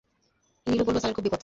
[0.67, 1.39] নীলু বলল, স্যারের খুব বিপদ।